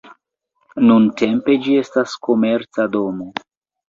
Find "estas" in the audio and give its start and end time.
1.81-2.15